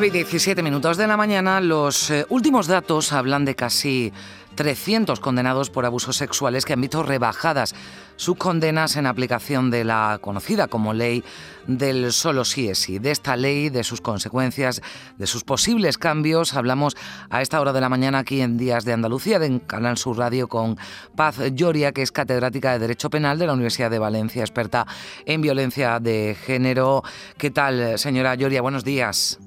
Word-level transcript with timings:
9 0.00 0.06
y 0.06 0.22
17 0.22 0.62
minutos 0.62 0.96
de 0.96 1.08
la 1.08 1.16
mañana, 1.16 1.60
los 1.60 2.08
eh, 2.12 2.24
últimos 2.28 2.68
datos 2.68 3.12
hablan 3.12 3.44
de 3.44 3.56
casi 3.56 4.12
300 4.54 5.18
condenados 5.18 5.70
por 5.70 5.84
abusos 5.86 6.16
sexuales 6.16 6.64
que 6.64 6.74
han 6.74 6.80
visto 6.80 7.02
rebajadas 7.02 7.74
sus 8.14 8.36
condenas 8.36 8.94
en 8.94 9.06
aplicación 9.06 9.72
de 9.72 9.82
la 9.82 10.20
conocida 10.20 10.68
como 10.68 10.94
ley 10.94 11.24
del 11.66 12.12
solo 12.12 12.44
sí 12.44 12.68
es 12.68 12.78
sí. 12.78 13.00
De 13.00 13.10
esta 13.10 13.34
ley, 13.34 13.70
de 13.70 13.82
sus 13.82 14.00
consecuencias, 14.00 14.82
de 15.16 15.26
sus 15.26 15.42
posibles 15.42 15.98
cambios, 15.98 16.54
hablamos 16.54 16.96
a 17.28 17.42
esta 17.42 17.60
hora 17.60 17.72
de 17.72 17.80
la 17.80 17.88
mañana 17.88 18.20
aquí 18.20 18.40
en 18.40 18.56
Días 18.56 18.84
de 18.84 18.92
Andalucía, 18.92 19.44
en 19.44 19.58
Canal 19.58 19.98
Sur 19.98 20.18
Radio, 20.18 20.46
con 20.46 20.78
Paz 21.16 21.38
Lloria, 21.54 21.90
que 21.90 22.02
es 22.02 22.12
catedrática 22.12 22.70
de 22.70 22.78
Derecho 22.78 23.10
Penal 23.10 23.36
de 23.40 23.48
la 23.48 23.54
Universidad 23.54 23.90
de 23.90 23.98
Valencia, 23.98 24.42
experta 24.42 24.86
en 25.26 25.40
violencia 25.40 25.98
de 25.98 26.36
género. 26.40 27.02
¿Qué 27.36 27.50
tal, 27.50 27.98
señora 27.98 28.36
Lloria? 28.36 28.62
Buenos 28.62 28.84
días. 28.84 29.40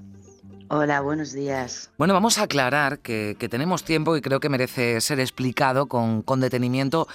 Hola, 0.74 1.02
buenos 1.02 1.34
días. 1.34 1.92
Bueno, 1.98 2.14
vamos 2.14 2.38
a 2.38 2.44
aclarar 2.44 3.00
que, 3.00 3.36
tenemos 3.50 3.84
tiempo 3.84 4.16
y 4.16 4.22
creo 4.22 4.40
que 4.40 4.48
merece 4.48 5.02
ser 5.02 5.20
explicado 5.20 5.88
con, 5.88 6.22
con 6.22 6.40
detenimiento 6.40 7.10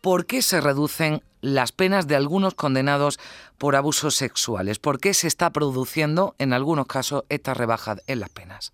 por 0.00 0.26
qué 0.26 0.42
se 0.42 0.60
reducen 0.60 1.22
las 1.40 1.70
penas 1.70 2.08
de 2.08 2.16
algunos 2.16 2.54
condenados 2.54 3.20
por 3.58 3.76
abusos 3.76 4.16
sexuales, 4.16 4.80
por 4.80 4.98
qué 4.98 5.14
se 5.14 5.28
está 5.28 5.50
produciendo 5.50 6.34
en 6.38 6.52
algunos 6.52 6.88
casos 6.88 7.22
esta 7.28 7.54
rebaja 7.54 7.94
en 8.08 8.18
las 8.18 8.30
penas. 8.30 8.72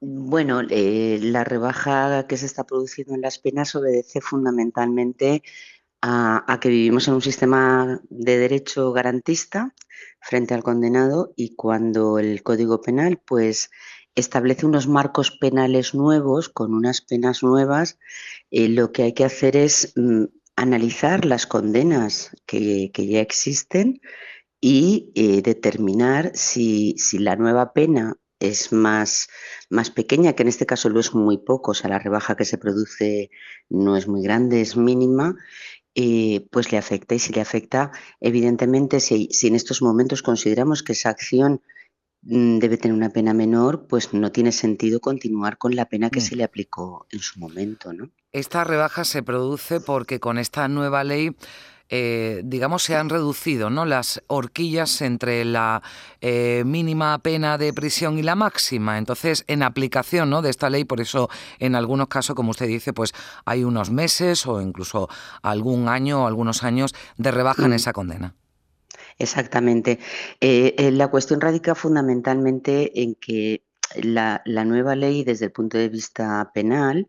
Bueno, 0.00 0.62
eh, 0.70 1.18
la 1.20 1.44
rebaja 1.44 2.26
que 2.26 2.38
se 2.38 2.46
está 2.46 2.64
produciendo 2.64 3.14
en 3.14 3.20
las 3.20 3.38
penas 3.38 3.74
obedece 3.74 4.22
fundamentalmente 4.22 5.42
a, 6.00 6.58
que 6.62 6.70
vivimos 6.70 7.08
en 7.08 7.14
un 7.14 7.20
sistema 7.20 8.00
de 8.08 8.38
derecho 8.38 8.90
garantista 8.92 9.74
frente 10.20 10.54
al 10.54 10.62
condenado 10.62 11.32
y 11.36 11.54
cuando 11.54 12.18
el 12.18 12.42
Código 12.42 12.80
Penal 12.80 13.20
pues 13.24 13.70
establece 14.14 14.66
unos 14.66 14.86
marcos 14.86 15.30
penales 15.30 15.94
nuevos 15.94 16.48
con 16.48 16.74
unas 16.74 17.00
penas 17.00 17.42
nuevas, 17.42 17.98
eh, 18.50 18.68
lo 18.68 18.92
que 18.92 19.04
hay 19.04 19.14
que 19.14 19.24
hacer 19.24 19.56
es 19.56 19.92
mm, 19.96 20.24
analizar 20.56 21.24
las 21.24 21.46
condenas 21.46 22.36
que, 22.46 22.90
ya 22.94 23.20
existen 23.20 24.00
y 24.60 25.12
eh, 25.14 25.42
determinar 25.42 26.32
si, 26.34 26.94
si, 26.98 27.18
la 27.18 27.36
nueva 27.36 27.72
pena 27.72 28.16
es 28.40 28.72
más, 28.72 29.28
más 29.68 29.90
pequeña, 29.90 30.34
que 30.34 30.42
en 30.42 30.48
este 30.48 30.66
caso 30.66 30.88
lo 30.88 31.00
es 31.00 31.14
muy 31.14 31.38
poco, 31.38 31.72
o 31.72 31.74
sea, 31.74 31.90
la 31.90 31.98
rebaja 31.98 32.36
que 32.36 32.44
se 32.44 32.58
produce 32.58 33.30
no 33.68 33.96
es 33.96 34.08
muy 34.08 34.22
grande, 34.22 34.60
es 34.60 34.76
mínima, 34.76 35.36
eh, 35.94 36.46
pues 36.50 36.72
le 36.72 36.78
afecta. 36.78 37.14
Y 37.14 37.18
si 37.18 37.32
le 37.32 37.40
afecta, 37.40 37.90
evidentemente, 38.20 39.00
si, 39.00 39.28
si, 39.32 39.48
en 39.48 39.54
estos 39.54 39.82
momentos 39.82 40.22
consideramos 40.22 40.82
que 40.82 40.92
esa 40.92 41.10
acción 41.10 41.62
mm, 42.22 42.58
debe 42.58 42.76
tener 42.76 42.96
una 42.96 43.10
pena 43.10 43.34
menor, 43.34 43.86
pues 43.86 44.12
no 44.12 44.30
tiene 44.32 44.52
sentido 44.52 45.00
continuar 45.00 45.58
con 45.58 45.74
la 45.74 45.86
pena 45.86 46.10
que 46.10 46.20
mm. 46.20 46.22
se 46.22 46.36
le 46.36 46.44
aplicó 46.44 47.06
en 47.10 47.20
su 47.20 47.38
momento. 47.40 47.92
¿no? 47.92 48.10
Esta 48.32 48.64
rebaja 48.64 49.04
se 49.04 49.22
produce 49.22 49.80
porque 49.80 50.20
con 50.20 50.38
esta 50.38 50.68
nueva 50.68 51.04
ley 51.04 51.36
eh, 51.90 52.42
digamos, 52.44 52.84
se 52.84 52.94
han 52.94 53.08
reducido 53.08 53.68
¿no? 53.68 53.84
las 53.84 54.22
horquillas 54.28 55.02
entre 55.02 55.44
la 55.44 55.82
eh, 56.20 56.62
mínima 56.64 57.18
pena 57.18 57.58
de 57.58 57.72
prisión 57.72 58.16
y 58.16 58.22
la 58.22 58.36
máxima. 58.36 58.96
Entonces, 58.96 59.44
en 59.48 59.64
aplicación 59.64 60.30
¿no? 60.30 60.40
de 60.40 60.50
esta 60.50 60.70
ley, 60.70 60.84
por 60.84 61.00
eso 61.00 61.28
en 61.58 61.74
algunos 61.74 62.08
casos, 62.08 62.36
como 62.36 62.52
usted 62.52 62.68
dice, 62.68 62.92
pues 62.92 63.12
hay 63.44 63.64
unos 63.64 63.90
meses 63.90 64.46
o 64.46 64.60
incluso 64.60 65.08
algún 65.42 65.88
año 65.88 66.24
o 66.24 66.26
algunos 66.26 66.62
años 66.62 66.94
de 67.16 67.32
rebaja 67.32 67.64
en 67.64 67.70
mm. 67.70 67.74
esa 67.74 67.92
condena. 67.92 68.34
Exactamente. 69.18 69.98
Eh, 70.40 70.90
la 70.92 71.08
cuestión 71.08 71.40
radica 71.40 71.74
fundamentalmente 71.74 73.02
en 73.02 73.16
que 73.16 73.64
la, 73.96 74.42
la 74.44 74.64
nueva 74.64 74.94
ley, 74.94 75.24
desde 75.24 75.46
el 75.46 75.52
punto 75.52 75.76
de 75.76 75.88
vista 75.88 76.50
penal, 76.54 77.08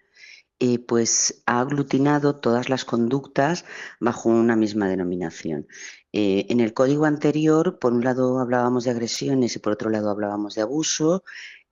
pues 0.88 1.44
ha 1.46 1.60
aglutinado 1.60 2.36
todas 2.40 2.70
las 2.70 2.86
conductas 2.86 3.66
bajo 4.00 4.30
una 4.30 4.56
misma 4.56 4.88
denominación. 4.88 5.68
Eh, 6.14 6.46
en 6.50 6.60
el 6.60 6.74
código 6.74 7.06
anterior, 7.06 7.80
por 7.80 7.94
un 7.94 8.04
lado 8.04 8.40
hablábamos 8.40 8.84
de 8.84 8.92
agresiones 8.92 9.56
y 9.56 9.60
por 9.60 9.74
otro 9.74 9.90
lado 9.90 10.10
hablábamos 10.10 10.56
de 10.56 10.62
abuso 10.62 11.24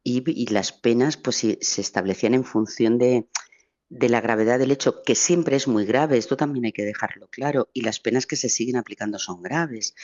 y, 0.04 0.48
las 0.52 0.72
penas 0.72 1.18
pues, 1.18 1.38
se 1.38 1.82
establecían 1.82 2.34
en 2.34 2.44
función 2.44 2.98
de, 2.98 3.28
de 3.90 4.08
la 4.08 4.22
gravedad 4.22 4.60
del 4.60 4.72
hecho, 4.72 5.02
que 5.04 5.16
siempre 5.16 5.56
es 5.56 5.68
muy 5.68 5.84
grave, 5.86 6.18
esto 6.18 6.38
también 6.38 6.66
hay 6.66 6.72
que 6.72 6.86
dejarlo 6.86 7.28
claro, 7.28 7.70
y 7.74 7.82
las 7.82 8.00
penas 8.00 8.28
que 8.28 8.36
se 8.36 8.48
siguen 8.48 8.78
aplicando 8.78 9.18
son 9.18 9.42
graves. 9.42 9.96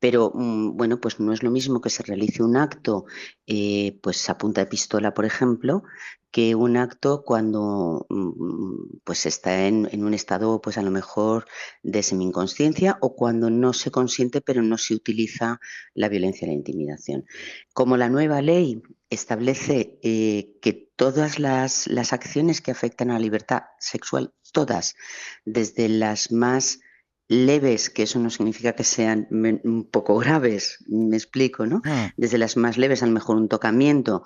Pero 0.00 0.32
mm, 0.34 0.76
bueno, 0.76 1.00
pues 1.00 1.20
no 1.20 1.32
es 1.32 1.42
lo 1.42 1.50
mismo 1.50 1.80
que 1.80 1.90
se 1.90 2.02
realice 2.02 2.42
un 2.42 2.56
acto, 2.56 3.06
eh, 3.46 3.98
pues 4.02 4.28
a 4.28 4.38
punta 4.38 4.60
de 4.62 4.66
pistola, 4.66 5.14
por 5.14 5.24
ejemplo, 5.24 5.84
que 6.30 6.54
un 6.54 6.76
acto 6.76 7.22
cuando 7.24 8.06
mm, 8.10 8.98
pues 9.04 9.26
está 9.26 9.66
en, 9.66 9.88
en, 9.92 10.04
un 10.04 10.14
estado, 10.14 10.60
pues 10.60 10.78
a 10.78 10.82
lo 10.82 10.90
mejor 10.90 11.46
de 11.82 12.02
semi-inconsciencia 12.02 12.98
o 13.00 13.14
cuando 13.14 13.50
no 13.50 13.72
se 13.72 13.90
consiente 13.90 14.40
pero 14.40 14.62
no 14.62 14.78
se 14.78 14.94
utiliza 14.94 15.60
la 15.94 16.08
violencia 16.08 16.46
y 16.46 16.48
la 16.48 16.54
intimidación. 16.54 17.24
Como 17.72 17.96
la 17.96 18.08
nueva 18.08 18.42
ley 18.42 18.82
establece 19.10 19.98
eh, 20.02 20.58
que 20.60 20.90
todas 20.96 21.38
las, 21.38 21.86
las, 21.86 22.12
acciones 22.12 22.60
que 22.60 22.70
afectan 22.70 23.10
a 23.10 23.14
la 23.14 23.20
libertad 23.20 23.62
sexual, 23.78 24.34
todas, 24.52 24.96
desde 25.44 25.88
las 25.88 26.32
más 26.32 26.80
leves, 27.28 27.90
que 27.90 28.04
eso 28.04 28.18
no 28.18 28.30
significa 28.30 28.72
que 28.72 28.84
sean 28.84 29.28
un 29.30 29.88
poco 29.90 30.16
graves, 30.18 30.84
me 30.88 31.16
explico, 31.16 31.66
¿no? 31.66 31.82
Ah. 31.84 32.12
Desde 32.16 32.38
las 32.38 32.56
más 32.56 32.78
leves, 32.78 33.02
a 33.02 33.06
lo 33.06 33.12
mejor 33.12 33.36
un 33.36 33.48
tocamiento, 33.48 34.24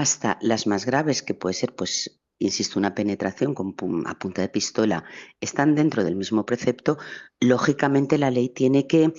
hasta 0.00 0.38
las 0.40 0.66
más 0.66 0.86
graves, 0.86 1.22
que 1.22 1.34
puede 1.34 1.54
ser, 1.54 1.74
pues, 1.74 2.20
insisto, 2.38 2.78
una 2.78 2.94
penetración 2.94 3.54
con, 3.54 3.74
a 4.06 4.18
punta 4.18 4.42
de 4.42 4.48
pistola, 4.48 5.04
están 5.40 5.74
dentro 5.74 6.02
del 6.02 6.16
mismo 6.16 6.44
precepto, 6.44 6.98
lógicamente 7.40 8.18
la 8.18 8.30
ley 8.30 8.48
tiene 8.48 8.86
que, 8.86 9.12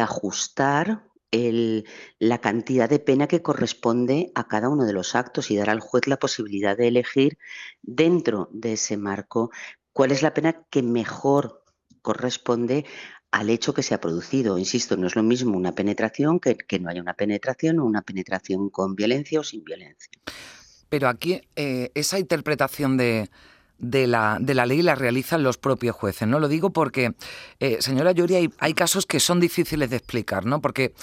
ajustar 0.00 1.04
la 2.20 2.40
cantidad 2.40 2.88
de 2.88 3.00
pena 3.00 3.26
que 3.26 3.42
corresponde 3.42 4.30
a 4.36 4.46
cada 4.46 4.68
uno 4.68 4.84
de 4.84 4.92
los 4.92 5.16
actos 5.16 5.50
y 5.50 5.56
dar 5.56 5.68
al 5.68 5.80
juez 5.80 6.06
la 6.06 6.18
posibilidad 6.18 6.76
de 6.76 6.86
elegir 6.86 7.38
dentro 7.82 8.48
de 8.52 8.74
ese 8.74 8.96
marco 8.96 9.50
cuál 9.92 10.12
es 10.12 10.22
la 10.22 10.32
pena 10.32 10.64
que 10.70 10.84
mejor 10.84 11.64
corresponde 12.02 12.84
al 13.34 13.50
hecho 13.50 13.74
que 13.74 13.82
se 13.82 13.94
ha 13.94 14.00
producido. 14.00 14.58
Insisto, 14.58 14.96
no 14.96 15.08
es 15.08 15.16
lo 15.16 15.24
mismo 15.24 15.56
una 15.56 15.74
penetración 15.74 16.38
que, 16.38 16.56
que 16.56 16.78
no 16.78 16.88
haya 16.88 17.02
una 17.02 17.14
penetración 17.14 17.80
o 17.80 17.84
una 17.84 18.02
penetración 18.02 18.70
con 18.70 18.94
violencia 18.94 19.40
o 19.40 19.42
sin 19.42 19.64
violencia. 19.64 20.08
Pero 20.88 21.08
aquí 21.08 21.40
eh, 21.56 21.90
esa 21.94 22.20
interpretación 22.20 22.96
de, 22.96 23.28
de 23.90 24.06
la, 24.06 24.38
de 24.40 24.54
la 24.54 24.66
ley 24.66 24.82
la 24.82 24.94
realizan 24.94 25.42
los 25.42 25.58
propios 25.58 25.94
jueces. 25.94 26.26
No 26.26 26.40
lo 26.40 26.48
digo 26.48 26.70
porque, 26.70 27.14
eh, 27.60 27.78
señora 27.80 28.12
Yuri, 28.12 28.34
hay, 28.34 28.50
hay, 28.58 28.74
casos 28.74 29.06
que 29.06 29.20
son 29.20 29.40
difíciles 29.40 29.90
de 29.90 29.96
explicar, 29.96 30.46
¿no? 30.46 30.60
Porque 30.60 30.94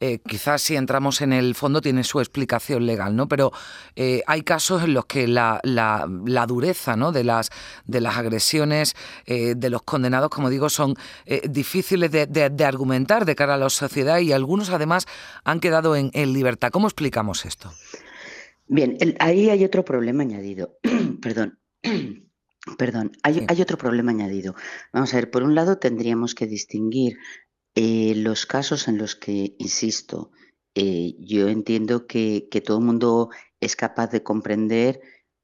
eh, 0.00 0.18
quizás 0.26 0.62
si 0.62 0.76
entramos 0.76 1.20
en 1.20 1.32
el 1.32 1.54
fondo 1.54 1.80
tiene 1.80 2.02
su 2.04 2.20
explicación 2.20 2.86
legal, 2.86 3.14
¿no? 3.14 3.28
Pero 3.28 3.52
eh, 3.94 4.22
hay 4.26 4.42
casos 4.42 4.82
en 4.82 4.94
los 4.94 5.04
que 5.04 5.28
la, 5.28 5.60
la, 5.62 6.08
la, 6.26 6.46
dureza 6.46 6.96
¿no? 6.96 7.12
de, 7.12 7.24
las, 7.24 7.50
de 7.84 8.00
las 8.00 8.16
agresiones 8.16 8.96
de 9.26 9.70
los 9.70 9.82
condenados, 9.82 10.30
como 10.30 10.50
digo, 10.50 10.68
son 10.68 10.94
difíciles 11.48 12.10
de, 12.10 12.64
argumentar 12.64 13.24
de 13.24 13.34
cara 13.34 13.54
a 13.54 13.58
la 13.58 13.70
sociedad 13.70 14.18
y 14.18 14.32
algunos 14.32 14.70
además 14.70 15.06
han 15.44 15.60
quedado 15.60 15.94
en, 15.96 16.10
en 16.14 16.32
libertad. 16.32 16.70
¿Cómo 16.70 16.86
explicamos 16.88 17.44
esto? 17.44 17.72
Bien, 18.66 18.96
ahí 19.18 19.50
hay 19.50 19.64
otro 19.64 19.84
problema 19.84 20.22
añadido. 20.22 20.78
Perdón. 21.22 21.58
Perdón, 22.78 23.12
hay, 23.22 23.62
otro 23.62 23.78
problema 23.78 24.10
añadido. 24.10 24.54
Vamos 24.92 25.12
a 25.12 25.16
ver, 25.16 25.30
por 25.30 25.42
un 25.42 25.54
lado 25.54 25.78
tendríamos 25.78 26.34
que 26.34 26.46
distinguir 26.46 27.18
eh, 27.74 28.14
los 28.16 28.46
casos 28.46 28.88
en 28.88 28.98
los 28.98 29.16
que, 29.16 29.54
insisto, 29.58 30.30
eh, 30.74 31.14
yo 31.18 31.48
entiendo 31.48 32.06
que, 32.06 32.48
todo 32.64 32.78
el 32.78 32.84
mundo 32.84 33.30
es 33.60 33.76
capaz 33.76 34.08
de 34.08 34.22
comprender 34.22 35.00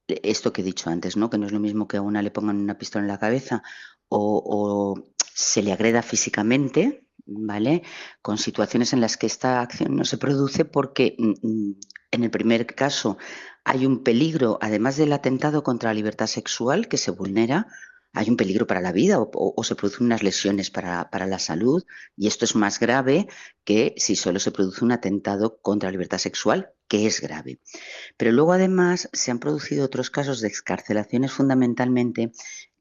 esto 0.07 0.53
que 0.53 0.63
he 0.63 0.65
dicho 0.65 0.91
antes, 0.91 1.17
¿no? 1.17 1.31
Que 1.31 1.39
no 1.39 1.47
es 1.47 1.53
lo 1.53 1.61
mismo 1.61 1.89
que 1.89 1.97
a 1.97 2.03
una 2.03 2.23
le 2.23 2.31
pongan 2.31 2.59
una 2.59 2.79
pistola 2.79 3.05
en 3.05 3.09
la 3.09 3.19
cabeza 3.19 3.63
o, 4.09 4.43
o 4.45 5.13
se 5.35 5.63
le 5.63 5.73
agreda 5.73 6.03
físicamente, 6.03 7.06
¿vale? 7.27 7.83
Con 8.23 8.39
situaciones 8.39 8.93
en 8.93 9.01
las 9.01 9.17
que 9.17 9.27
esta 9.27 9.61
acción 9.61 9.97
no 9.97 10.05
se 10.05 10.19
produce 10.19 10.65
porque 10.65 11.17
mm, 11.19 11.47
mm, 11.47 11.77
en 12.13 12.25
el 12.25 12.31
primer 12.31 12.67
caso 12.67 13.19
hay 13.65 13.85
un 13.85 14.03
peligro, 14.05 14.59
además 14.61 14.97
del 14.97 15.13
atentado 15.13 15.63
contra 15.63 15.91
la 15.91 15.95
libertad 15.95 16.29
sexual 16.29 16.89
que 16.89 16.99
se 16.99 17.11
vulnera, 17.11 17.67
hay 18.17 18.31
un 18.31 18.37
peligro 18.37 18.67
para 18.67 18.81
la 18.81 18.93
vida 18.93 19.19
o, 19.21 19.63
se 19.63 19.75
producen 19.75 20.07
unas 20.07 20.23
lesiones 20.23 20.71
para, 20.71 21.11
para, 21.11 21.27
la 21.27 21.39
salud 21.39 21.85
y 22.17 22.29
esto 22.29 22.47
es 22.47 22.55
más 22.55 22.81
grave 22.81 23.29
que 23.63 23.95
si 23.99 24.17
solo 24.17 24.41
se 24.41 24.53
produce 24.53 24.83
un 24.83 24.93
atentado 24.93 25.59
contra 25.61 25.89
la 25.89 25.93
libertad 25.93 26.17
sexual, 26.17 26.71
que 26.89 27.07
es 27.07 27.21
grave. 27.21 27.61
Pero 28.17 28.33
luego 28.33 28.55
además 28.55 29.11
se 29.13 29.31
han 29.31 29.39
producido 29.39 29.85
otros 29.85 30.09
casos 30.09 30.41
de 30.41 30.49
excarcelaciones 30.49 31.33
fundamentalmente 31.33 32.33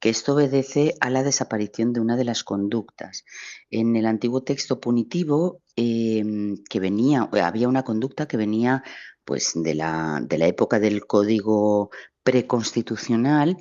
que 0.05 0.11
esto 0.11 0.35
obedece 0.35 0.93
a 0.99 1.09
la 1.09 1.23
desaparición 1.23 1.91
de 1.91 1.99
una 1.99 2.15
de 2.15 2.25
las 2.25 2.43
conductas. 2.43 3.25
En 3.71 3.95
el 3.95 4.05
antiguo 4.05 4.43
texto 4.43 4.79
punitivo 4.79 5.63
em, 5.75 6.63
que 6.69 6.79
venía, 6.79 7.27
había 7.41 7.67
una 7.67 7.81
conducta 7.81 8.27
que 8.27 8.37
venía 8.37 8.83
pues 9.23 9.53
de 9.55 9.73
la, 9.73 10.21
de 10.23 10.37
la 10.37 10.45
época 10.45 10.79
del 10.79 11.07
código 11.07 11.89
preconstitucional 12.21 13.57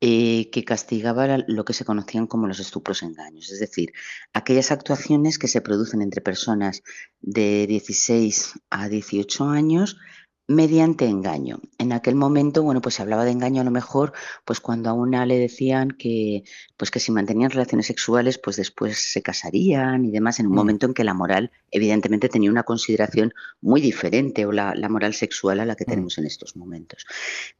eh, 0.00 0.48
que 0.50 0.64
castigaba 0.64 1.44
lo 1.46 1.66
que 1.66 1.74
se 1.74 1.84
conocían 1.84 2.26
como 2.26 2.46
los 2.46 2.58
estupros 2.58 3.02
engaños, 3.02 3.52
es 3.52 3.60
decir, 3.60 3.92
aquellas 4.32 4.72
actuaciones 4.72 5.38
que 5.38 5.46
se 5.46 5.60
producen 5.60 6.00
entre 6.00 6.22
personas 6.22 6.82
de 7.20 7.66
16 7.66 8.54
a 8.70 8.88
18 8.88 9.44
años 9.44 9.98
mediante 10.48 11.06
engaño. 11.06 11.60
En 11.78 11.92
aquel 11.92 12.14
momento, 12.14 12.62
bueno, 12.62 12.80
pues 12.80 12.96
se 12.96 13.02
hablaba 13.02 13.24
de 13.24 13.30
engaño 13.30 13.60
a 13.60 13.64
lo 13.64 13.70
mejor, 13.70 14.12
pues 14.44 14.60
cuando 14.60 14.90
a 14.90 14.92
una 14.92 15.24
le 15.24 15.38
decían 15.38 15.90
que, 15.92 16.44
pues 16.76 16.90
que 16.90 17.00
si 17.00 17.12
mantenían 17.12 17.50
relaciones 17.50 17.86
sexuales, 17.86 18.38
pues 18.38 18.56
después 18.56 18.98
se 18.98 19.22
casarían 19.22 20.04
y 20.04 20.10
demás, 20.10 20.40
en 20.40 20.46
un 20.46 20.52
mm. 20.52 20.56
momento 20.56 20.86
en 20.86 20.94
que 20.94 21.04
la 21.04 21.14
moral 21.14 21.52
evidentemente 21.70 22.28
tenía 22.28 22.50
una 22.50 22.64
consideración 22.64 23.32
muy 23.60 23.80
diferente 23.80 24.44
o 24.44 24.52
la, 24.52 24.74
moral 24.88 25.14
sexual 25.14 25.60
a 25.60 25.64
la 25.64 25.76
que 25.76 25.84
mm. 25.84 25.90
tenemos 25.90 26.18
en 26.18 26.26
estos 26.26 26.56
momentos. 26.56 27.06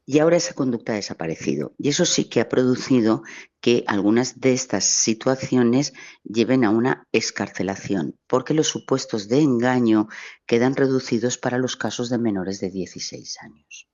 Y 0.04 0.18
ahora 0.18 0.36
esa 0.36 0.54
conducta 0.54 0.92
ha 0.92 0.96
desaparecido. 0.96 1.72
Y 1.78 1.88
eso 1.88 2.04
sí 2.04 2.24
que 2.24 2.40
ha 2.40 2.48
producido 2.48 3.22
que 3.62 3.84
algunas 3.86 4.40
de 4.40 4.52
estas 4.52 4.84
situaciones 4.84 5.92
lleven 6.24 6.64
a 6.64 6.70
una 6.70 7.06
escarcelación, 7.12 8.18
porque 8.26 8.54
los 8.54 8.66
supuestos 8.66 9.28
de 9.28 9.40
engaño 9.40 10.08
quedan 10.46 10.74
reducidos 10.74 11.38
para 11.38 11.58
los 11.58 11.76
casos 11.76 12.10
de 12.10 12.18
menores 12.18 12.58
de 12.58 12.70
16 12.70 13.38
años. 13.40 13.88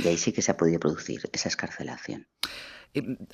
Y 0.00 0.08
ahí 0.08 0.18
sí 0.18 0.32
que 0.32 0.42
se 0.42 0.50
ha 0.50 0.56
podido 0.56 0.80
producir 0.80 1.20
esa 1.32 1.48
escarcelación. 1.48 2.26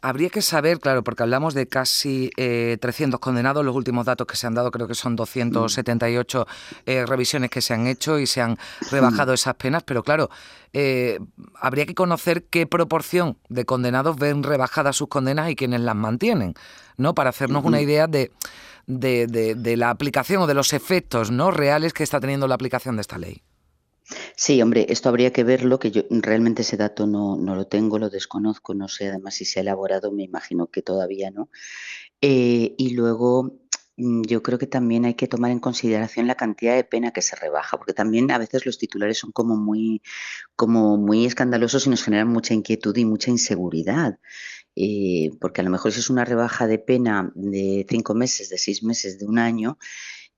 Habría 0.00 0.30
que 0.30 0.40
saber, 0.40 0.80
claro, 0.80 1.04
porque 1.04 1.22
hablamos 1.22 1.52
de 1.52 1.66
casi 1.66 2.30
300 2.34 3.18
eh, 3.18 3.20
condenados, 3.20 3.62
los 3.62 3.76
últimos 3.76 4.06
datos 4.06 4.26
que 4.26 4.36
se 4.36 4.46
han 4.46 4.54
dado 4.54 4.70
creo 4.70 4.88
que 4.88 4.94
son 4.94 5.16
278 5.16 6.46
eh, 6.86 7.04
revisiones 7.06 7.50
que 7.50 7.60
se 7.60 7.74
han 7.74 7.86
hecho 7.86 8.18
y 8.18 8.26
se 8.26 8.40
han 8.40 8.56
rebajado 8.90 9.34
esas 9.34 9.54
penas, 9.56 9.82
pero 9.82 10.02
claro, 10.02 10.30
eh, 10.72 11.18
habría 11.60 11.84
que 11.84 11.94
conocer 11.94 12.44
qué 12.44 12.66
proporción 12.66 13.36
de 13.50 13.66
condenados 13.66 14.16
ven 14.16 14.42
rebajadas 14.42 14.96
sus 14.96 15.08
condenas 15.08 15.50
y 15.50 15.56
quienes 15.56 15.82
las 15.82 15.96
mantienen, 15.96 16.54
¿no? 16.96 17.14
Para 17.14 17.28
hacernos 17.28 17.62
una 17.62 17.82
idea 17.82 18.06
de, 18.06 18.30
de, 18.86 19.76
la 19.76 19.90
aplicación 19.90 20.42
o 20.42 20.46
de 20.46 20.54
los 20.54 20.72
efectos 20.72 21.30
¿no? 21.30 21.50
reales 21.50 21.92
que 21.92 22.02
está 22.02 22.20
teniendo 22.20 22.48
la 22.48 22.54
aplicación 22.54 22.96
de 22.96 23.02
esta 23.02 23.18
ley. 23.18 23.42
Sí, 24.36 24.60
hombre, 24.62 24.86
esto 24.88 25.08
habría 25.08 25.32
que 25.32 25.44
verlo, 25.44 25.78
que 25.78 25.90
yo 25.90 26.02
realmente 26.10 26.62
ese 26.62 26.76
dato 26.76 27.06
no, 27.06 27.36
no 27.36 27.54
lo 27.54 27.66
tengo, 27.66 27.98
lo 27.98 28.10
desconozco, 28.10 28.74
no 28.74 28.88
sé 28.88 29.08
además 29.08 29.34
si 29.34 29.44
se 29.44 29.60
ha 29.60 29.62
elaborado, 29.62 30.10
me 30.12 30.24
imagino 30.24 30.66
que 30.68 30.82
todavía 30.82 31.30
no. 31.30 31.48
Eh, 32.20 32.74
y 32.78 32.94
luego 32.94 33.60
mm, 33.96 34.22
yo 34.22 34.42
creo 34.42 34.58
que 34.58 34.66
también 34.66 35.04
hay 35.04 35.14
que 35.14 35.28
tomar 35.28 35.50
en 35.52 35.60
consideración 35.60 36.26
la 36.26 36.34
cantidad 36.36 36.74
de 36.76 36.84
pena 36.84 37.12
que 37.12 37.22
se 37.22 37.36
rebaja, 37.36 37.76
porque 37.78 37.94
también 37.94 38.30
a 38.30 38.38
veces 38.38 38.66
los 38.66 38.78
titulares 38.78 39.18
son 39.18 39.32
como 39.32 39.56
muy, 39.56 40.02
como 40.56 40.96
muy 40.96 41.26
escandalosos 41.26 41.86
y 41.86 41.90
nos 41.90 42.02
generan 42.04 42.28
mucha 42.28 42.54
inquietud 42.54 42.96
y 42.96 43.04
mucha 43.04 43.30
inseguridad. 43.30 44.18
Eh, 44.76 45.30
porque 45.40 45.60
a 45.60 45.64
lo 45.64 45.70
mejor 45.70 45.92
si 45.92 46.00
es 46.00 46.10
una 46.10 46.24
rebaja 46.24 46.66
de 46.66 46.78
pena 46.78 47.32
de 47.34 47.86
cinco 47.88 48.14
meses, 48.14 48.48
de 48.48 48.58
seis 48.58 48.82
meses, 48.82 49.18
de 49.18 49.26
un 49.26 49.38
año, 49.38 49.78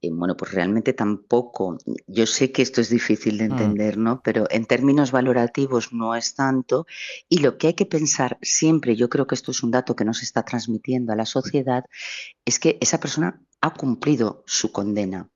eh, 0.02 0.10
bueno, 0.12 0.36
pues 0.36 0.52
realmente 0.52 0.92
tampoco, 0.92 1.78
yo 2.08 2.26
sé 2.26 2.50
que 2.50 2.62
esto 2.62 2.80
es 2.80 2.90
difícil 2.90 3.38
de 3.38 3.48
mm. 3.48 3.52
entender, 3.52 3.98
¿no? 3.98 4.20
Pero 4.22 4.46
en 4.50 4.66
términos 4.66 5.12
valorativos 5.12 5.92
no 5.92 6.16
es 6.16 6.34
tanto. 6.34 6.86
Y 7.28 7.38
lo 7.38 7.56
que 7.56 7.68
hay 7.68 7.74
que 7.74 7.86
pensar 7.86 8.36
siempre, 8.42 8.96
yo 8.96 9.08
creo 9.08 9.28
que 9.28 9.36
esto 9.36 9.52
es 9.52 9.62
un 9.62 9.70
dato 9.70 9.94
que 9.94 10.04
nos 10.04 10.22
está 10.24 10.44
transmitiendo 10.44 11.12
a 11.12 11.16
la 11.16 11.24
sociedad, 11.24 11.84
es 12.44 12.58
que 12.58 12.78
esa 12.80 12.98
persona 12.98 13.40
ha 13.60 13.74
cumplido 13.74 14.42
su 14.46 14.72
condena. 14.72 15.28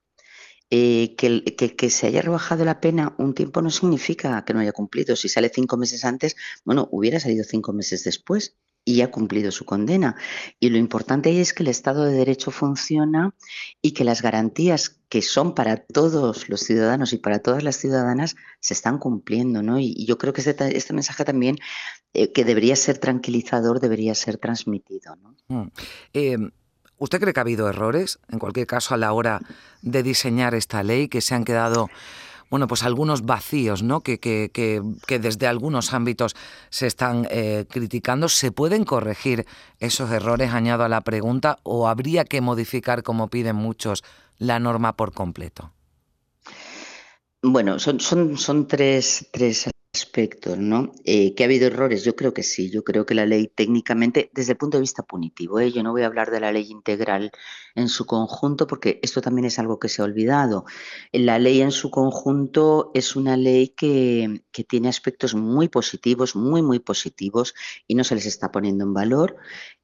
Eh, 0.69 1.15
que, 1.17 1.45
que, 1.45 1.77
que, 1.77 1.91
se 1.91 2.09
haya 2.09 2.23
rebajado 2.23 2.65
la 2.65 2.81
pena 2.81 3.15
un 3.19 3.35
tiempo 3.35 3.63
no 3.63 3.71
significa 3.71 4.45
que 4.45 4.53
no 4.53 4.59
haya 4.59 4.73
cumplido. 4.73 5.15
Si 5.15 5.29
sale 5.29 5.49
cinco 5.49 5.77
meses 5.77 6.05
antes, 6.05 6.35
bueno, 6.65 6.89
hubiera 6.91 7.21
salido 7.21 7.45
cinco 7.45 7.73
meses 7.73 8.03
después 8.03 8.57
y 8.87 9.01
ha 9.03 9.11
cumplido 9.11 9.51
su 9.51 9.65
condena. 9.67 10.17
Y 10.61 10.71
lo 10.71 10.79
importante 10.79 11.41
es 11.41 11.53
que 11.53 11.65
el 11.65 11.69
Estado 11.69 12.05
de 12.05 12.13
Derecho 12.13 12.53
funciona 12.53 13.35
y 13.83 13.91
que 13.91 14.05
las 14.05 14.23
garantías 14.23 15.01
que 15.09 15.23
son 15.23 15.55
para 15.55 15.77
todos 15.77 16.49
los 16.49 16.61
ciudadanos 16.61 17.13
y 17.13 17.19
para 17.19 17.41
todas 17.41 17.65
las 17.65 17.77
ciudadanas 17.77 18.37
se 18.61 18.75
están 18.75 18.99
cumpliendo. 18.99 19.61
¿no? 19.61 19.81
Y, 19.81 20.07
yo 20.07 20.17
creo 20.19 20.33
que 20.33 20.41
este, 20.41 20.77
este 20.77 20.95
mensaje 20.95 21.25
también, 21.25 21.59
eh, 22.15 22.33
que 22.33 22.45
debería 22.45 22.77
ser 22.77 22.99
tranquilizador, 22.99 23.81
debería 23.81 24.15
ser 24.15 24.39
transmitido. 24.39 25.17
¿no? 25.17 25.35
Mm. 25.49 25.71
Em, 26.13 26.51
¿Usted 26.99 27.21
cree 27.21 27.35
que 27.35 27.41
ha 27.41 27.43
habido 27.43 27.69
errores, 27.69 28.21
en 28.29 28.39
cualquier 28.39 28.69
caso, 28.69 28.95
a 28.95 28.99
la 28.99 29.13
hora 29.13 29.41
de 29.83 30.03
diseñar 30.05 30.55
esta 30.55 30.83
ley, 30.83 31.09
que 31.09 31.21
se 31.21 31.35
han 31.35 31.45
quedado 31.45 31.91
bueno, 32.51 32.67
pues 32.69 32.83
algunos 32.83 33.25
vacíos 33.25 33.83
¿no? 33.83 34.01
que, 34.01 34.19
que, 34.19 34.51
que, 34.53 35.19
desde 35.19 35.47
algunos 35.47 35.93
ámbitos 35.93 36.37
se 36.71 36.87
están 36.87 37.27
eh, 37.31 37.65
criticando. 37.69 38.29
¿Se 38.29 38.53
pueden 38.53 38.85
corregir 38.85 39.47
esos 39.79 40.11
errores, 40.11 40.53
añado 40.53 40.85
a 40.85 40.89
la 40.89 41.01
pregunta, 41.01 41.59
o 41.63 41.89
habría 41.89 42.25
que 42.25 42.41
modificar, 42.41 43.03
como 43.03 43.29
piden 43.29 43.57
muchos, 43.57 44.05
la 44.39 44.59
norma 44.59 44.95
por 44.95 45.13
completo? 45.13 45.73
Bueno, 47.43 47.79
son, 47.79 48.01
son, 48.01 48.37
son 48.37 48.67
tres, 48.67 49.29
tres 49.33 49.69
aspectos, 49.97 50.59
¿no? 50.59 50.93
Eh, 51.05 51.35
¿Que 51.35 51.43
ha 51.43 51.47
habido 51.47 51.67
errores? 51.67 52.05
Yo 52.05 52.15
creo 52.15 52.35
que 52.35 52.43
sí. 52.43 52.71
Yo 52.71 52.85
creo 52.85 53.07
que 53.07 53.15
la 53.15 53.25
ley 53.25 53.49
técnicamente, 53.49 54.31
desde 54.35 54.53
el 54.53 54.59
punto 54.59 54.77
de 54.77 54.83
vista 54.83 55.03
punitivo, 55.03 55.59
¿eh? 55.59 55.73
yo 55.73 55.83
no 55.83 55.93
voy 55.93 56.03
a 56.03 56.07
hablar 56.07 56.31
de 56.31 56.41
la 56.41 56.53
ley 56.53 56.71
integral 56.71 57.31
en 57.75 57.89
su 57.89 58.05
conjunto 58.05 58.67
porque 58.67 59.01
esto 59.03 59.21
también 59.21 59.47
es 59.47 59.59
algo 59.59 59.79
que 59.79 59.89
se 59.89 60.03
ha 60.03 60.05
olvidado. 60.05 60.65
La 61.13 61.39
ley 61.39 61.63
en 61.63 61.73
su 61.73 61.91
conjunto 61.91 62.91
es 62.95 63.17
una 63.17 63.37
ley 63.37 63.69
que, 63.69 64.43
que 64.53 64.65
tiene 64.65 64.89
aspectos 64.89 65.35
muy 65.35 65.69
positivos, 65.69 66.37
muy, 66.37 66.63
muy 66.63 66.79
positivos 66.79 67.55
y 67.87 67.95
no 67.95 68.05
se 68.05 68.15
les 68.15 68.27
está 68.27 68.53
poniendo 68.53 68.85
en 68.85 68.93
valor. 68.93 69.37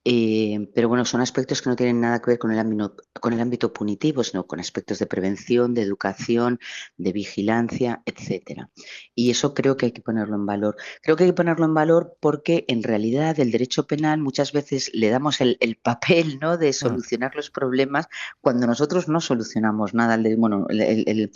Eh, 0.04 0.68
pero 0.74 0.88
bueno, 0.88 1.04
son 1.04 1.20
aspectos 1.20 1.62
que 1.62 1.70
no 1.70 1.76
tienen 1.76 2.00
nada 2.00 2.20
que 2.20 2.32
ver 2.32 2.38
con 2.38 2.50
el, 2.50 2.58
ámbito, 2.58 2.96
con 3.20 3.32
el 3.32 3.40
ámbito 3.40 3.72
punitivo, 3.72 4.24
sino 4.24 4.46
con 4.46 4.58
aspectos 4.58 4.98
de 4.98 5.06
prevención, 5.06 5.74
de 5.74 5.82
educación, 5.82 6.58
de 6.96 7.12
vigilancia, 7.12 8.02
etcétera. 8.04 8.70
Y 9.14 9.30
eso 9.30 9.54
creo 9.54 9.76
que 9.76 9.86
hay 9.86 9.92
que 9.92 10.01
ponerlo 10.02 10.36
en 10.36 10.46
valor. 10.46 10.76
Creo 11.02 11.16
que 11.16 11.24
hay 11.24 11.30
que 11.30 11.34
ponerlo 11.34 11.64
en 11.64 11.74
valor 11.74 12.16
porque 12.20 12.64
en 12.68 12.82
realidad 12.82 13.38
el 13.40 13.50
derecho 13.50 13.86
penal 13.86 14.20
muchas 14.20 14.52
veces 14.52 14.90
le 14.94 15.10
damos 15.10 15.40
el, 15.40 15.56
papel 15.82 16.38
¿no? 16.40 16.58
de 16.58 16.72
solucionar 16.72 17.34
los 17.34 17.50
problemas 17.50 18.08
cuando 18.40 18.66
nosotros 18.66 19.08
no 19.08 19.20
solucionamos 19.20 19.94
nada. 19.94 20.18
Bueno, 20.36 20.66
el, 20.68 21.30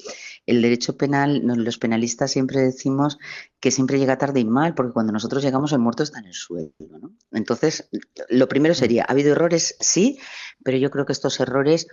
el 0.46 0.62
derecho 0.62 0.96
penal, 0.96 1.42
los 1.44 1.78
penalistas 1.78 2.30
siempre 2.30 2.60
decimos 2.60 3.18
que 3.60 3.70
siempre 3.70 3.98
llega 3.98 4.18
tarde 4.18 4.40
y 4.40 4.44
mal, 4.44 4.74
porque 4.74 4.92
cuando 4.92 5.12
nosotros 5.12 5.42
llegamos 5.42 5.72
el 5.72 5.78
muerto 5.78 6.02
está 6.02 6.20
en 6.20 6.26
el 6.26 6.34
suelo. 6.34 6.72
¿no? 6.78 7.12
Entonces, 7.32 7.88
lo 8.28 8.48
primero 8.48 8.72
mm. 8.72 8.76
sería, 8.76 9.04
¿ha 9.08 9.12
habido 9.12 9.32
errores? 9.32 9.76
Sí, 9.80 10.18
pero 10.62 10.78
yo 10.78 10.90
creo 10.90 11.06
que 11.06 11.12
estos 11.12 11.40
errores 11.40 11.88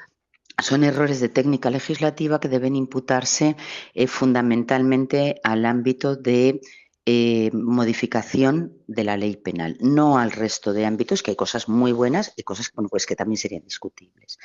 son 0.61 0.83
errores 0.83 1.19
de 1.19 1.29
técnica 1.29 1.69
legislativa 1.69 2.39
que 2.39 2.49
deben 2.49 2.75
imputarse 2.75 3.55
eh, 3.93 4.07
fundamentalmente 4.07 5.39
al 5.43 5.65
ámbito 5.65 6.15
de 6.15 6.61
eh, 7.05 7.51
modificación 7.51 8.77
de 8.87 9.03
la 9.03 9.17
ley 9.17 9.35
penal, 9.35 9.77
no 9.81 10.17
al 10.17 10.31
resto 10.31 10.71
de 10.71 10.85
ámbitos, 10.85 11.21
que 11.21 11.31
hay 11.31 11.35
cosas 11.35 11.67
muy 11.67 11.91
buenas 11.91 12.31
y 12.37 12.43
cosas 12.43 12.71
pues, 12.89 13.05
que 13.05 13.17
también 13.17 13.37
serían 13.37 13.63
discutibles. 13.65 14.39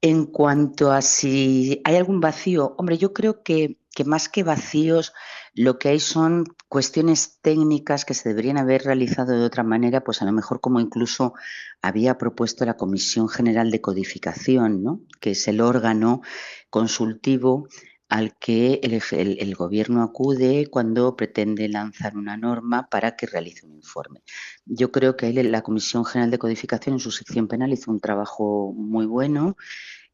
En 0.00 0.26
cuanto 0.26 0.90
a 0.90 1.02
si 1.02 1.80
hay 1.84 1.94
algún 1.94 2.20
vacío, 2.20 2.74
hombre, 2.78 2.98
yo 2.98 3.12
creo 3.12 3.44
que, 3.44 3.78
que 3.94 4.04
más 4.04 4.28
que 4.28 4.42
vacíos, 4.42 5.12
lo 5.54 5.78
que 5.78 5.90
hay 5.90 6.00
son 6.00 6.46
cuestiones 6.68 7.38
técnicas 7.40 8.04
que 8.04 8.14
se 8.14 8.28
deberían 8.28 8.58
haber 8.58 8.82
realizado 8.82 9.38
de 9.38 9.44
otra 9.44 9.62
manera, 9.62 10.02
pues 10.02 10.20
a 10.20 10.24
lo 10.24 10.32
mejor 10.32 10.60
como 10.60 10.80
incluso 10.80 11.34
había 11.80 12.18
propuesto 12.18 12.64
la 12.64 12.76
Comisión 12.76 13.28
General 13.28 13.70
de 13.70 13.80
Codificación, 13.80 14.82
¿no? 14.82 15.00
que 15.20 15.30
es 15.30 15.46
el 15.46 15.60
órgano 15.60 16.22
consultivo 16.70 17.68
al 18.14 18.36
que 18.36 18.78
el, 18.84 19.54
gobierno 19.56 20.00
acude 20.04 20.68
cuando 20.70 21.16
pretende 21.16 21.68
lanzar 21.68 22.16
una 22.16 22.36
norma 22.36 22.88
para 22.88 23.16
que 23.16 23.26
realice 23.26 23.66
un 23.66 23.74
informe. 23.74 24.22
Yo 24.64 24.92
creo 24.92 25.16
que 25.16 25.32
la 25.32 25.62
Comisión 25.62 26.04
General 26.04 26.30
de 26.30 26.38
Codificación 26.38 26.94
en 26.94 27.00
su 27.00 27.10
sección 27.10 27.48
penal 27.48 27.72
hizo 27.72 27.90
un 27.90 27.98
trabajo 27.98 28.72
muy 28.72 29.06
bueno 29.06 29.56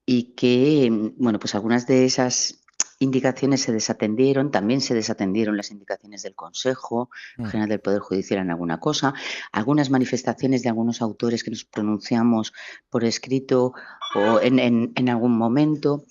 y 0.07 0.33
que, 0.33 0.88
bueno, 1.19 1.38
pues 1.38 1.54
algunas 1.54 1.87
de 1.87 2.07
esas 2.07 2.64
indicaciones 3.00 3.61
se 3.61 3.73
desatendieron, 3.73 4.50
también 4.50 4.80
se 4.80 4.95
desatendieron 4.95 5.59
las 5.59 5.71
indicaciones 5.71 6.23
del 6.23 6.35
Consejo 6.35 7.11
mm. 7.37 7.45
General 7.49 7.69
del 7.69 7.80
Poder 7.80 8.00
Judicial 8.00 8.40
en 8.40 8.50
alguna 8.50 8.80
cosa, 8.80 9.12
algunas 9.52 9.90
manifestaciones 9.90 10.62
de 10.62 10.71
algunos 10.71 11.02
autores 11.02 11.45
que 11.45 11.50
nos 11.50 11.66
pronunciamos 11.66 12.54
por 12.88 13.04
escrito 13.04 13.75
o 14.14 14.40
en, 14.40 15.09
algún 15.11 15.37
momento. 15.37 16.07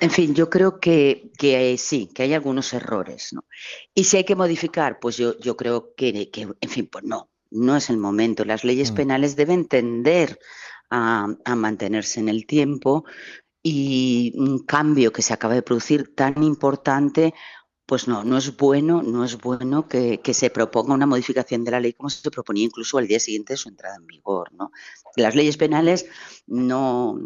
En 0.00 0.10
fin, 0.10 0.34
yo 0.34 0.50
creo 0.50 0.78
que, 0.80 1.30
que, 1.38 1.76
sí, 1.78 2.08
que 2.14 2.24
hay 2.24 2.34
algunos 2.34 2.72
errores. 2.72 3.32
¿no? 3.32 3.44
Y 3.94 4.04
si 4.04 4.18
hay 4.18 4.24
que 4.24 4.36
modificar, 4.36 4.98
pues 5.00 5.16
yo, 5.16 5.38
yo 5.38 5.56
creo 5.56 5.94
que, 5.96 6.30
que, 6.30 6.48
en 6.60 6.70
fin, 6.70 6.88
pues 6.90 7.04
no, 7.04 7.30
no 7.50 7.76
es 7.76 7.90
el 7.90 7.96
momento. 7.96 8.44
Las 8.44 8.64
leyes 8.64 8.92
mm. 8.92 8.94
penales 8.94 9.36
deben 9.36 9.66
tender 9.66 10.38
a, 10.90 11.28
a, 11.44 11.56
mantenerse 11.56 12.20
en 12.20 12.28
el 12.28 12.46
tiempo, 12.46 13.04
y 13.68 14.32
un 14.36 14.60
cambio 14.60 15.12
que 15.12 15.22
se 15.22 15.34
acaba 15.34 15.54
de 15.54 15.62
producir 15.62 16.14
tan 16.14 16.40
importante, 16.44 17.34
pues 17.86 18.08
no, 18.08 18.24
no 18.24 18.36
es 18.36 18.56
bueno, 18.56 19.00
no 19.02 19.24
es 19.24 19.38
bueno 19.38 19.88
que, 19.88 20.20
se 20.34 20.50
proponga 20.50 20.92
una 20.92 21.06
modificación 21.06 21.64
de 21.64 21.70
la 21.70 21.80
ley 21.80 21.92
como 21.92 22.10
se 22.10 22.30
proponía 22.30 22.64
incluso 22.64 22.98
al 22.98 23.06
día 23.06 23.20
siguiente 23.20 23.52
de 23.52 23.56
su 23.56 23.68
entrada 23.68 23.96
en 23.96 24.06
vigor. 24.06 24.52
¿no? 24.52 24.72
Las 25.14 25.36
leyes 25.36 25.56
penales 25.56 26.06
no, 26.48 27.16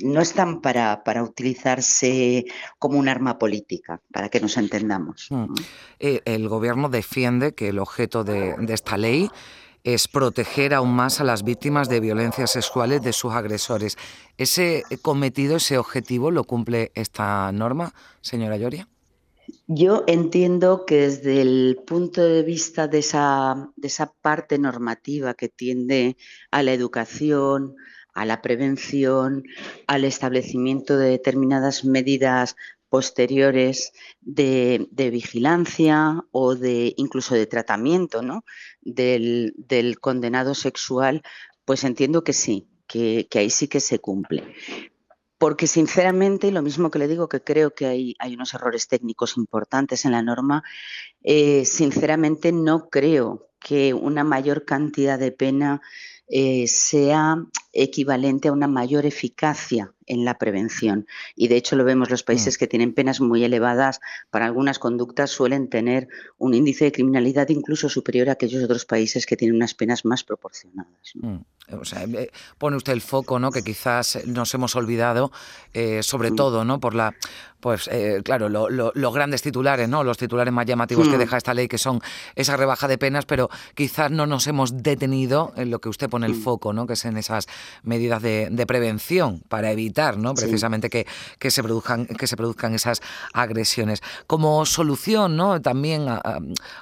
no 0.00 0.20
están 0.20 0.60
para, 0.60 1.02
para 1.02 1.22
utilizarse 1.22 2.44
como 2.78 2.98
un 2.98 3.08
arma 3.08 3.38
política, 3.38 4.02
para 4.12 4.28
que 4.28 4.40
nos 4.40 4.58
entendamos. 4.58 5.28
Mm. 5.30 5.54
Eh, 5.98 6.20
el 6.26 6.46
gobierno 6.48 6.90
defiende 6.90 7.54
que 7.54 7.70
el 7.70 7.78
objeto 7.78 8.22
de, 8.22 8.54
de 8.58 8.74
esta 8.74 8.98
ley 8.98 9.30
es 9.82 10.08
proteger 10.08 10.74
aún 10.74 10.94
más 10.94 11.20
a 11.20 11.24
las 11.24 11.42
víctimas 11.42 11.88
de 11.88 12.00
violencias 12.00 12.52
sexuales 12.52 13.02
de 13.02 13.14
sus 13.14 13.32
agresores. 13.32 13.96
¿Ese 14.36 14.84
cometido, 15.00 15.56
ese 15.56 15.78
objetivo 15.78 16.30
lo 16.30 16.44
cumple 16.44 16.92
esta 16.94 17.50
norma, 17.50 17.94
señora 18.20 18.58
Lloria? 18.58 18.88
Yo 19.66 20.04
entiendo 20.06 20.84
que 20.86 20.96
desde 20.96 21.40
el 21.40 21.78
punto 21.86 22.22
de 22.22 22.42
vista 22.42 22.88
de 22.88 22.98
esa, 22.98 23.70
de 23.76 23.88
esa 23.88 24.12
parte 24.20 24.58
normativa 24.58 25.34
que 25.34 25.48
tiende 25.48 26.16
a 26.50 26.62
la 26.62 26.72
educación, 26.72 27.76
a 28.14 28.24
la 28.26 28.42
prevención, 28.42 29.44
al 29.86 30.04
establecimiento 30.04 30.96
de 30.98 31.10
determinadas 31.10 31.84
medidas 31.84 32.56
posteriores 32.92 33.92
de, 34.20 34.86
vigilancia 35.10 36.22
o 36.30 36.54
de 36.54 36.92
incluso 36.98 37.34
de 37.34 37.46
tratamiento 37.46 38.20
¿no? 38.20 38.44
del, 38.82 39.54
condenado 39.98 40.54
sexual, 40.54 41.22
pues 41.64 41.84
entiendo 41.84 42.22
que 42.22 42.34
sí, 42.34 42.68
que, 42.86 43.26
ahí 43.34 43.48
sí 43.48 43.66
que 43.66 43.80
se 43.80 43.98
cumple. 43.98 44.44
Porque 45.42 45.66
sinceramente, 45.66 46.52
lo 46.52 46.62
mismo 46.62 46.88
que 46.88 47.00
le 47.00 47.08
digo, 47.08 47.28
que 47.28 47.42
creo 47.42 47.74
que 47.74 47.86
hay, 47.86 48.34
unos 48.34 48.54
errores 48.54 48.86
técnicos 48.86 49.36
importantes 49.36 50.04
en 50.04 50.12
la 50.12 50.22
norma, 50.22 50.62
eh, 51.24 51.64
sinceramente 51.64 52.52
no 52.52 52.88
creo 52.88 53.48
que 53.58 53.92
una 53.92 54.22
mayor 54.22 54.64
cantidad 54.64 55.18
de 55.18 55.32
pena 55.32 55.82
eh, 56.28 56.68
sea 56.68 57.44
equivalente 57.72 58.46
a 58.46 58.52
una 58.52 58.68
mayor 58.68 59.04
eficacia 59.04 59.92
en 60.06 60.24
la 60.24 60.38
prevención. 60.38 61.06
Y 61.36 61.48
de 61.48 61.56
hecho 61.56 61.76
lo 61.76 61.84
vemos, 61.84 62.10
los 62.10 62.22
países 62.22 62.56
mm. 62.56 62.58
que 62.58 62.66
tienen 62.66 62.94
penas 62.94 63.20
muy 63.20 63.44
elevadas 63.44 64.00
para 64.30 64.46
algunas 64.46 64.78
conductas 64.78 65.30
suelen 65.30 65.68
tener 65.68 66.08
un 66.38 66.54
índice 66.54 66.86
de 66.86 66.92
criminalidad 66.92 67.48
incluso 67.48 67.88
superior 67.88 68.28
a 68.28 68.32
aquellos 68.32 68.62
otros 68.62 68.84
países 68.84 69.26
que 69.26 69.36
tienen 69.36 69.56
unas 69.56 69.74
penas 69.74 70.04
más 70.04 70.24
proporcionadas. 70.24 71.12
Mm. 71.14 71.38
O 71.80 71.84
sea, 71.84 72.02
eh, 72.02 72.30
pone 72.58 72.76
usted 72.76 72.92
el 72.92 73.00
foco, 73.00 73.38
¿no? 73.38 73.50
Que 73.50 73.62
quizás 73.62 74.18
nos 74.26 74.52
hemos 74.54 74.76
olvidado, 74.76 75.30
eh, 75.72 76.02
sobre 76.02 76.32
mm. 76.32 76.36
todo, 76.36 76.64
¿no? 76.64 76.80
Por 76.80 76.94
la, 76.94 77.14
pues, 77.60 77.88
eh, 77.90 78.20
claro, 78.24 78.48
los 78.48 79.14
grandes 79.14 79.42
titulares, 79.42 79.88
¿no? 79.88 80.02
Los 80.02 80.18
titulares 80.18 80.52
más 80.52 80.66
llamativos 80.66 81.08
que 81.08 81.16
deja 81.16 81.36
esta 81.36 81.54
ley, 81.54 81.68
que 81.68 81.78
son 81.78 82.00
esa 82.34 82.56
rebaja 82.56 82.88
de 82.88 82.98
penas, 82.98 83.24
pero 83.24 83.48
quizás 83.74 84.10
no 84.10 84.26
nos 84.26 84.46
hemos 84.48 84.82
detenido 84.82 85.52
en 85.56 85.70
lo 85.70 85.80
que 85.80 85.88
usted 85.88 86.10
pone 86.10 86.26
el 86.26 86.34
foco, 86.34 86.72
¿no? 86.72 86.86
Que 86.86 86.94
es 86.94 87.04
en 87.04 87.16
esas 87.16 87.46
medidas 87.84 88.20
de, 88.20 88.48
de 88.50 88.66
prevención 88.66 89.42
para 89.48 89.70
evitar 89.70 89.91
¿no? 90.18 90.34
Precisamente 90.34 90.90
que, 90.90 91.06
que, 91.38 91.50
se 91.50 91.62
produzcan, 91.62 92.06
que 92.06 92.26
se 92.26 92.36
produzcan 92.36 92.74
esas 92.74 93.00
agresiones. 93.32 94.02
Como 94.26 94.64
solución, 94.66 95.36
¿no? 95.36 95.60
También 95.60 96.08
a, 96.08 96.22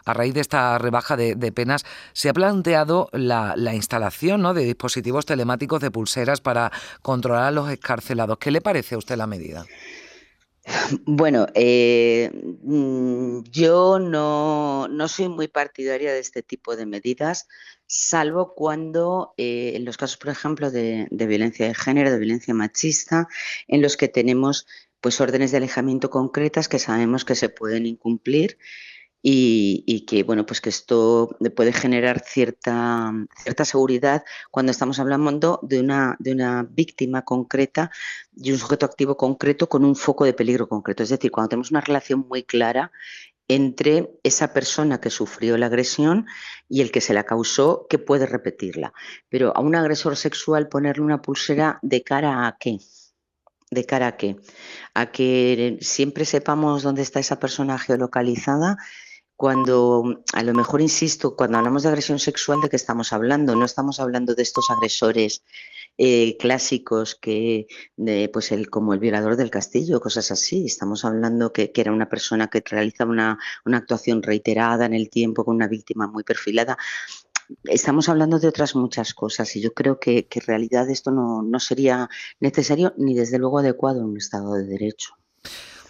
raíz 0.07 0.35
de 0.35 0.41
esta 0.41 0.79
rebaja 0.79 1.17
de, 1.17 1.53
penas, 1.53 1.85
se 2.13 2.29
ha 2.29 2.33
planteado 2.33 3.09
la, 3.13 3.55
instalación 3.75 4.43
¿no? 4.43 4.55
de 4.55 4.65
dispositivos 4.65 5.27
telemáticos 5.27 5.81
de 5.81 5.91
pulseras 5.91 6.41
para 6.41 6.71
controlar 7.03 7.45
a 7.45 7.51
los 7.51 7.71
escarcelados. 7.71 8.39
¿Qué 8.39 8.51
le 8.51 8.61
parece 8.61 8.95
a 8.95 8.99
usted 8.99 9.17
la 9.17 9.27
medida? 9.27 9.65
Bueno, 11.05 11.47
eh, 11.55 12.31
mm, 12.63 13.43
yo 13.51 13.99
no, 13.99 14.89
no, 14.89 15.09
soy 15.09 15.29
muy 15.29 15.49
partidaria 15.49 16.13
de 16.13 16.21
este 16.21 16.43
tipo 16.43 16.77
de 16.77 16.87
medidas, 16.87 17.49
salvo 17.87 18.55
cuando 18.55 19.35
eh, 19.37 19.73
en 19.75 19.85
los 19.85 19.97
casos, 19.97 20.17
por 20.17 20.31
ejemplo, 20.31 20.71
de, 20.71 21.09
violencia 21.11 21.67
de 21.67 21.75
género, 21.75 22.11
de 22.11 22.19
violencia 22.19 22.55
machista, 22.55 23.29
en 23.69 23.83
los 23.83 23.97
que 23.97 24.09
tenemos 24.09 24.67
pues 25.01 25.21
órdenes 25.21 25.51
de 25.51 25.57
alejamiento 25.59 26.11
concretas 26.11 26.69
que 26.69 26.79
sabemos 26.79 27.25
que 27.25 27.35
se 27.35 27.49
pueden 27.49 27.87
incumplir 27.87 28.59
y, 29.23 30.05
que 30.07 30.23
bueno 30.23 30.47
pues 30.47 30.61
que 30.61 30.71
esto 30.71 31.37
puede 31.55 31.73
generar 31.73 32.21
cierta, 32.21 33.13
cierta 33.43 33.65
seguridad 33.65 34.25
cuando 34.51 34.73
estamos 34.73 34.99
hablando 34.99 35.61
de 35.63 35.81
una, 35.81 36.17
de 36.19 36.33
una 36.33 36.67
víctima 36.71 37.23
concreta 37.23 37.91
y 38.37 38.53
un 38.53 38.59
sujeto 38.59 38.87
activo 38.87 39.17
concreto 39.17 39.69
con 39.69 39.85
un 39.85 39.97
foco 39.97 40.25
de 40.25 40.33
peligro 40.33 40.69
concreto. 40.69 41.03
Es 41.03 41.11
decir, 41.11 41.31
cuando 41.31 41.51
tenemos 41.51 41.71
una 41.71 41.81
relación 41.81 42.27
muy 42.29 42.45
clara 42.45 42.91
entre 43.49 44.13
esa 44.23 44.53
persona 44.53 45.01
que 45.01 45.11
sufrió 45.11 45.59
la 45.59 45.67
agresión 45.67 46.27
y 46.69 46.83
el 46.83 46.93
que 46.93 47.01
se 47.01 47.15
la 47.15 47.25
causó, 47.25 47.87
que 47.91 47.99
puede 47.99 48.25
repetirla. 48.25 48.93
Pero 49.29 49.53
a 49.57 49.61
un 49.61 49.75
agresor 49.75 50.17
sexual 50.17 50.69
ponerle 50.69 51.03
una 51.03 51.21
pulsera 51.21 51.81
de 51.83 52.03
cara 52.05 52.47
a 52.47 52.57
qué? 52.59 52.79
¿De 53.71 53.85
cara 53.85 54.07
a 54.07 54.17
qué? 54.17 54.37
A 54.95 55.11
que 55.11 55.79
siempre 55.81 56.25
sepamos 56.25 56.85
dónde 56.85 57.03
está 57.03 57.19
esa 57.19 57.41
persona 57.41 57.77
geolocalizada 57.77 58.79
cuando, 59.41 60.23
a 60.35 60.43
lo 60.43 60.53
mejor 60.53 60.83
insisto, 60.83 61.35
cuando 61.35 61.57
hablamos 61.57 61.83
de 61.83 61.89
agresión 61.89 62.19
sexual, 62.19 62.61
¿de 62.61 62.69
qué 62.69 62.77
estamos 62.77 63.15
hablando? 63.15 63.57
No 63.57 63.65
estamos 63.65 63.99
hablando 63.99 64.35
de 64.35 64.43
estos 64.43 64.71
agresores 64.71 65.45
eh, 65.97 66.37
clásicos 66.37 67.15
que, 67.15 67.67
pues 68.35 68.53
el, 68.53 68.69
como 68.69 68.93
el 68.93 69.01
violador 69.01 69.37
del 69.37 69.49
castillo, 69.49 69.99
cosas 69.99 70.31
así. 70.31 70.67
Estamos 70.67 71.07
hablando 71.07 71.55
que, 71.55 71.73
era 71.75 71.91
una 71.91 72.11
persona 72.11 72.49
que 72.49 72.63
realizaba 72.67 73.13
una, 73.13 73.39
actuación 73.65 74.23
reiterada 74.23 74.85
en 74.85 74.93
el 74.93 75.09
tiempo 75.09 75.47
con 75.47 75.57
una 75.57 75.69
víctima 75.69 76.07
muy 76.07 76.23
perfilada 76.23 76.77
estamos 77.65 78.11
hablando 78.11 78.39
de 78.39 78.47
otras 78.47 78.77
muchas 78.77 79.15
cosas 79.15 79.57
y 79.57 79.63
yo 79.63 79.73
creo 79.73 79.99
que, 79.99 80.29
en 80.31 80.43
realidad 80.43 80.91
esto 80.91 81.11
no, 81.13 81.43
no, 81.43 81.59
sería 81.61 82.11
necesario 82.41 82.93
ni 82.99 83.15
desde 83.15 83.39
luego 83.39 83.59
adecuado 83.61 84.01
en 84.01 84.05
un 84.05 84.19
Estado 84.19 84.53
de 84.53 84.67
Derecho. 84.67 85.15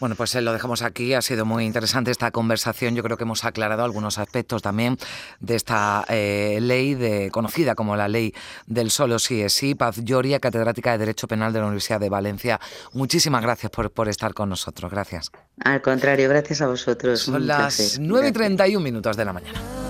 Bueno, 0.01 0.15
pues 0.17 0.35
eh, 0.35 0.41
lo 0.41 0.53
dejamos 0.53 0.83
aquí. 0.83 1.13
Ha 1.13 1.23
sido 1.23 1.45
muy 1.45 1.65
interesante 1.65 2.11
esta 2.11 2.31
conversación. 2.31 2.97
Yo 2.97 3.03
creo 3.03 3.19
que 3.19 3.25
hemos 3.25 3.45
aclarado 3.45 3.85
algunos 3.85 4.19
aspectos 4.19 4.63
también 4.63 4.97
de 5.41 5.57
esta 5.57 6.05
eh, 6.09 6.59
ley 6.61 6.95
de, 6.95 7.31
conocida 7.31 7.75
como 7.75 7.95
la 7.97 8.09
ley 8.09 8.35
del 8.67 8.91
solo 8.91 9.19
sí 9.19 9.43
es 9.43 9.53
sí. 9.53 9.75
Paz 9.75 10.03
Lloria, 10.03 10.41
catedrática 10.41 10.93
de 10.93 10.99
Derecho 10.99 11.29
Penal 11.29 11.53
de 11.53 11.61
la 11.61 11.67
Universidad 11.67 12.01
de 12.01 12.09
Valencia. 12.09 12.59
Muchísimas 12.95 13.43
gracias 13.43 13.71
por, 13.71 13.91
por 13.91 14.09
estar 14.09 14.33
con 14.33 14.49
nosotros. 14.49 14.91
Gracias. 14.91 15.31
Al 15.63 15.83
contrario, 15.83 16.29
gracias 16.31 16.63
a 16.63 16.67
vosotros. 16.67 17.21
Son 17.21 17.47
las 17.47 18.01
9.31 18.01 18.81
minutos 18.81 19.17
de 19.19 19.25
la 19.25 19.33
mañana. 19.35 19.90